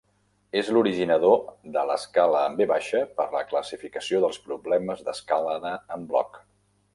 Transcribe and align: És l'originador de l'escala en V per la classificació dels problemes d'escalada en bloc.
És 0.59 0.69
l'originador 0.75 1.35
de 1.75 1.83
l'escala 1.89 2.41
en 2.51 2.57
V 2.61 2.67
per 3.19 3.27
la 3.35 3.43
classificació 3.51 4.23
dels 4.25 4.41
problemes 4.47 5.05
d'escalada 5.11 5.75
en 5.99 6.09
bloc. 6.15 6.43